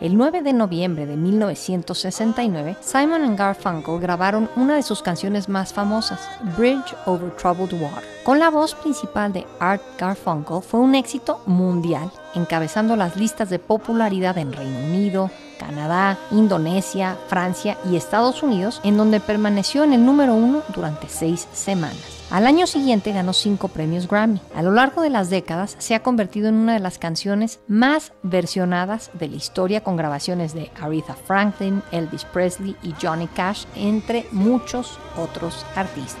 El 0.00 0.16
9 0.16 0.40
de 0.40 0.54
noviembre 0.54 1.04
de 1.04 1.14
1969, 1.14 2.78
Simon 2.80 3.36
Garfunkel 3.36 4.00
grabaron 4.00 4.48
una 4.56 4.76
de 4.76 4.82
sus 4.82 5.02
canciones 5.02 5.50
más 5.50 5.74
famosas, 5.74 6.26
Bridge 6.56 6.94
Over 7.04 7.30
Troubled 7.36 7.78
Water. 7.78 8.02
Con 8.24 8.38
la 8.38 8.48
voz 8.48 8.74
principal 8.74 9.30
de 9.34 9.46
Art 9.58 9.82
Garfunkel 9.98 10.62
fue 10.62 10.80
un 10.80 10.94
éxito 10.94 11.42
mundial, 11.44 12.10
encabezando 12.34 12.96
las 12.96 13.16
listas 13.16 13.50
de 13.50 13.58
popularidad 13.58 14.38
en 14.38 14.54
Reino 14.54 14.78
Unido, 14.78 15.30
Canadá, 15.58 16.16
Indonesia, 16.30 17.18
Francia 17.28 17.76
y 17.90 17.96
Estados 17.96 18.42
Unidos, 18.42 18.80
en 18.82 18.96
donde 18.96 19.20
permaneció 19.20 19.84
en 19.84 19.92
el 19.92 20.06
número 20.06 20.34
uno 20.34 20.62
durante 20.74 21.10
seis 21.10 21.46
semanas. 21.52 22.19
Al 22.30 22.46
año 22.46 22.68
siguiente 22.68 23.12
ganó 23.12 23.32
cinco 23.32 23.66
premios 23.66 24.06
Grammy. 24.06 24.40
A 24.54 24.62
lo 24.62 24.70
largo 24.70 25.02
de 25.02 25.10
las 25.10 25.30
décadas 25.30 25.74
se 25.78 25.96
ha 25.96 26.02
convertido 26.04 26.48
en 26.48 26.54
una 26.54 26.74
de 26.74 26.78
las 26.78 26.98
canciones 26.98 27.58
más 27.66 28.12
versionadas 28.22 29.10
de 29.14 29.28
la 29.28 29.36
historia 29.36 29.82
con 29.82 29.96
grabaciones 29.96 30.54
de 30.54 30.70
Aretha 30.80 31.16
Franklin, 31.16 31.82
Elvis 31.90 32.24
Presley 32.24 32.76
y 32.84 32.94
Johnny 33.02 33.26
Cash, 33.26 33.64
entre 33.74 34.26
muchos 34.30 34.98
otros 35.16 35.66
artistas. 35.74 36.20